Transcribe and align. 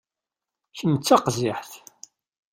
Kemm 0.77 0.93
d 0.97 1.01
taqziḥt. 1.03 1.71